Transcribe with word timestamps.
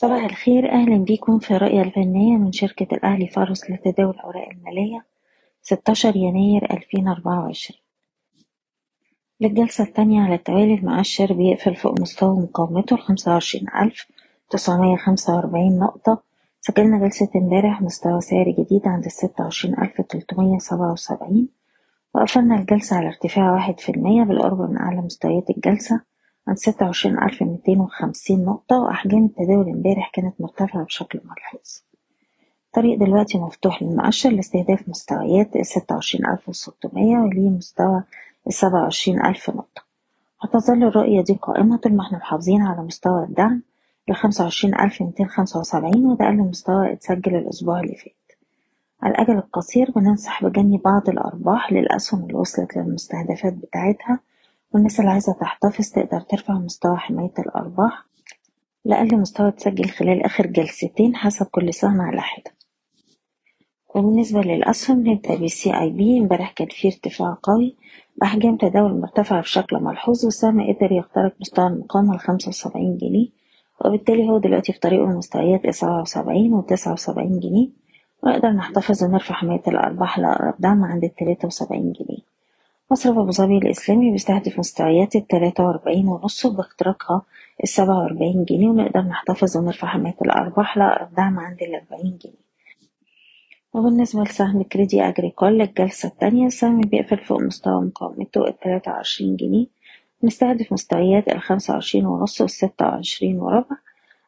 صباح 0.00 0.24
الخير. 0.24 0.72
أهلا 0.72 0.96
بيكم 0.96 1.38
في 1.38 1.56
رؤية 1.56 1.82
الفنية 1.82 2.36
من 2.36 2.52
شركة 2.52 2.94
الأهلي 2.94 3.28
فارس 3.28 3.70
لتداول 3.70 4.14
الأوراق 4.14 4.48
المالية 4.48 5.04
16 5.62 6.16
يناير 6.16 6.72
2024 6.72 7.80
للجلسة 9.40 9.84
التانية 9.84 10.20
على 10.20 10.34
التوالي 10.34 10.74
المؤشر 10.74 11.32
بيقفل 11.32 11.76
فوق 11.76 12.00
مستوى 12.00 12.40
مقاومته 12.40 12.96
خمسة 14.96 15.36
وأربعين 15.36 15.78
نقطة. 15.78 16.22
سجلنا 16.60 16.98
جلسة 16.98 17.28
امبارح 17.36 17.82
مستوى 17.82 18.20
سعري 18.20 18.52
جديد 18.52 18.88
عند 18.88 19.06
سبعة 20.58 20.92
وسبعين. 20.92 21.48
وقفلنا 22.14 22.56
الجلسة 22.56 22.96
على 22.96 23.06
ارتفاع 23.06 23.52
واحد 23.52 23.80
في 23.80 23.88
المية 23.92 24.22
بالقرب 24.22 24.70
من 24.70 24.76
أعلى 24.76 25.00
مستويات 25.00 25.50
الجلسة. 25.50 26.00
عند 26.48 26.56
ستة 26.56 26.86
وعشرين 26.86 27.18
ألف 27.18 27.42
ميتين 27.42 27.80
وخمسين 27.80 28.44
نقطة 28.44 28.76
وأحجام 28.80 29.24
التداول 29.24 29.68
امبارح 29.68 30.10
كانت 30.14 30.40
مرتفعة 30.40 30.84
بشكل 30.84 31.20
ملحوظ. 31.24 31.80
الطريق 32.66 32.98
دلوقتي 32.98 33.38
مفتوح 33.38 33.82
للمؤشر 33.82 34.30
لاستهداف 34.30 34.88
مستويات 34.88 35.58
ستة 35.58 35.94
وعشرين 35.94 36.26
ألف 36.26 36.48
وستمية 36.48 37.16
وليه 37.18 37.50
مستوى 37.50 38.02
السبعة 38.46 38.82
وعشرين 38.82 39.26
ألف 39.26 39.50
نقطة. 39.50 39.82
هتظل 40.42 40.84
الرؤية 40.84 41.20
دي 41.20 41.34
قائمة 41.42 41.76
طول 41.76 41.92
ما 41.94 42.02
إحنا 42.06 42.18
محافظين 42.18 42.62
على 42.62 42.82
مستوى 42.82 43.24
الدعم 43.24 43.62
لخمسة 44.08 44.44
وعشرين 44.44 44.74
ألف 44.80 45.02
ميتين 45.02 45.28
خمسة 45.28 45.60
وسبعين 45.60 46.06
وده 46.06 46.24
أقل 46.24 46.36
مستوى 46.36 46.92
اتسجل 46.92 47.34
الأسبوع 47.36 47.80
اللي 47.80 47.94
فات. 47.94 48.14
على 49.02 49.14
الأجل 49.14 49.36
القصير 49.36 49.90
بننصح 49.90 50.44
بجني 50.44 50.78
بعض 50.78 51.08
الأرباح 51.08 51.72
للأسهم 51.72 52.22
اللي 52.22 52.34
وصلت 52.34 52.76
للمستهدفات 52.76 53.52
بتاعتها 53.52 54.20
والناس 54.74 55.00
اللي 55.00 55.10
عايزة 55.10 55.32
تحتفظ 55.32 55.90
تقدر 55.90 56.20
ترفع 56.20 56.54
مستوى 56.54 56.96
حماية 56.96 57.32
الأرباح 57.38 58.04
لأقل 58.84 59.16
مستوى 59.20 59.48
اتسجل 59.48 59.84
خلال 59.90 60.22
آخر 60.24 60.46
جلستين 60.46 61.16
حسب 61.16 61.46
كل 61.46 61.74
سهم 61.74 62.00
على 62.00 62.20
حدة 62.20 62.58
وبالنسبة 63.94 64.40
للأسهم 64.40 65.08
نبدأ 65.08 65.34
بالسي 65.36 65.80
أي 65.80 65.90
بي 65.90 66.18
امبارح 66.18 66.52
كان 66.52 66.68
فيه 66.70 66.88
ارتفاع 66.88 67.38
قوي. 67.42 67.76
بأحجام 68.16 68.56
تداول 68.56 69.00
مرتفعة 69.00 69.40
بشكل 69.40 69.76
ملحوظ 69.76 70.24
والسهم 70.24 70.60
قدر 70.60 70.92
يخترق 70.92 71.34
مستوى 71.40 71.66
المقاومة 71.66 72.14
الخمسة 72.14 72.48
وسبعين 72.48 72.96
جنيه. 72.96 73.28
وبالتالي 73.84 74.28
هو 74.28 74.38
دلوقتي 74.38 74.72
في 74.72 74.80
طريقه 74.80 75.04
لمستويات 75.04 75.64
السبعة 75.64 76.00
وسبعين 76.02 76.52
وتسعة 76.54 76.92
وسبعين 76.92 77.38
جنيه. 77.40 77.68
ونقدر 78.22 78.48
نحتفظ 78.50 79.04
ونرفع 79.04 79.34
حماية 79.34 79.62
الأرباح 79.68 80.18
لأقرب 80.18 80.54
دعم 80.58 80.84
عند 80.84 81.04
التلاتة 81.04 81.46
وسبعين 81.46 81.92
جنيه. 81.92 82.17
مصرف 82.90 83.18
أبو 83.18 83.30
ظبي 83.30 83.58
الإسلامي 83.58 84.10
بيستهدف 84.10 84.58
مستويات 84.58 85.16
التلاتة 85.16 85.64
وأربعين 85.64 86.08
ونص 86.08 86.44
وباختراقها 86.46 87.22
السبعة 87.62 87.98
وأربعين 88.02 88.44
جنيه 88.44 88.68
ونقدر 88.68 89.00
نحتفظ 89.00 89.56
ونرفع 89.56 89.88
حماية 89.88 90.14
الأرباح 90.22 90.78
لأقرب 90.78 91.14
دعم 91.14 91.38
عند 91.38 91.62
الأربعين 91.62 92.18
جنيه. 92.24 92.48
وبالنسبة 93.74 94.22
لسهم 94.22 94.62
كريدي 94.62 95.02
أجريكول 95.02 95.58
للجلسة 95.58 96.08
التانية 96.08 96.46
السهم 96.46 96.80
بيقفل 96.80 97.18
فوق 97.18 97.40
مستوى 97.42 97.80
مقاومته 97.82 98.48
التلاتة 98.48 98.90
وعشرين 98.90 99.36
جنيه. 99.36 99.66
نستهدف 100.24 100.72
مستويات 100.72 101.28
الخمسة 101.28 101.74
وعشرين 101.74 102.06
ونص 102.06 102.40
والستة 102.40 102.86
وعشرين 102.86 103.38
وربع. 103.40 103.76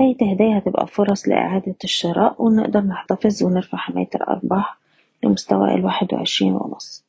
أي 0.00 0.14
تهدية 0.14 0.56
هتبقى 0.56 0.86
فرص 0.86 1.28
لإعادة 1.28 1.76
الشراء 1.84 2.42
ونقدر 2.42 2.80
نحتفظ 2.80 3.42
ونرفع 3.42 3.78
حماية 3.78 4.10
الأرباح 4.14 4.78
لمستوى 5.22 5.74
الواحد 5.74 6.14
وعشرين 6.14 6.52
ونص. 6.52 7.04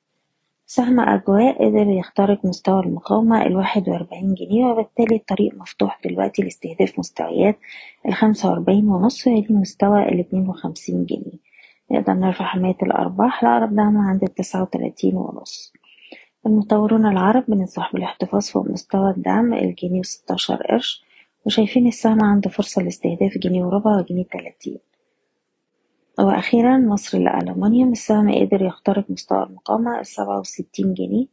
سهم 0.76 1.00
أجواء 1.00 1.66
قدر 1.66 1.88
يخترق 1.90 2.46
مستوى 2.46 2.80
المقاومة 2.84 3.46
الواحد 3.46 3.90
وأربعين 3.90 4.34
جنيه 4.34 4.66
وبالتالي 4.66 5.16
الطريق 5.16 5.54
مفتوح 5.56 6.02
دلوقتي 6.06 6.42
لاستهداف 6.42 7.00
مستويات 7.00 7.58
الخمسة 8.06 8.50
وأربعين 8.50 8.90
ونص 8.90 9.28
ويلي 9.28 9.48
مستوى 9.50 10.04
الاتنين 10.04 10.50
وخمسين 10.50 11.06
جنيه. 11.06 11.40
نقدر 11.92 12.14
نرفع 12.14 12.46
حماية 12.46 12.78
الأرباح 12.84 13.44
لأقرب 13.44 13.76
دعم 13.76 13.98
عند 13.98 14.24
التسعة 14.24 14.62
وتلاتين 14.62 15.16
ونص. 15.16 15.74
المطورون 16.46 17.06
العرب 17.06 17.44
بننصح 17.48 17.94
بالاحتفاظ 17.94 18.46
فوق 18.48 18.70
مستوى 18.70 19.10
الدعم 19.10 19.54
الجنيه 19.54 20.00
وستاشر 20.00 20.56
قرش 20.56 21.04
وشايفين 21.46 21.88
السهم 21.88 22.24
عنده 22.24 22.50
فرصة 22.50 22.82
لاستهداف 22.82 23.38
جنيه 23.38 23.64
وربع 23.64 24.00
وجنيه 24.00 24.24
تلاتين. 24.24 24.80
وأخيرا 26.20 26.78
مصر 26.78 27.18
للألمنيوم 27.18 27.92
السهم 27.92 28.36
قدر 28.36 28.62
يخترق 28.62 29.06
مستوى 29.10 29.44
المقاومة 29.44 30.00
السبعة 30.00 30.40
وستين 30.40 30.94
جنيه. 30.94 31.28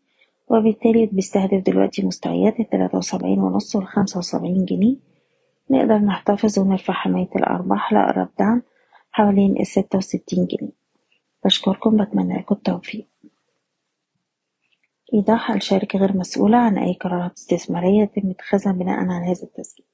وبالتالي 0.48 1.06
بيستهدف 1.06 1.62
دلوقتي 1.66 2.06
مستويات 2.06 2.60
التلاتة 2.60 2.98
وسبعين 2.98 3.38
ونص 3.38 3.76
والخمسة 3.76 4.18
وسبعين 4.18 4.64
جنيه. 4.64 4.96
نقدر 5.70 5.98
نحتفظ 5.98 6.58
ونرفع 6.58 6.92
حماية 6.92 7.28
الأرباح 7.36 7.92
لأقرب 7.92 8.28
دعم 8.38 8.62
حوالين 9.10 9.60
الستة 9.60 9.98
وستين 9.98 10.46
جنيه. 10.46 10.72
بشكركم 11.44 11.96
بتمنى 11.96 12.38
لكم 12.38 12.54
التوفيق. 12.54 13.06
إيضاح 15.14 15.50
الشركة 15.50 15.98
غير 15.98 16.16
مسؤولة 16.16 16.56
عن 16.58 16.78
أي 16.78 16.92
قرارات 16.92 17.32
استثمارية 17.38 18.02
يتم 18.02 18.30
اتخاذها 18.30 18.72
بناء 18.72 18.98
على 18.98 19.24
هذا 19.24 19.42
التسجيل. 19.42 19.86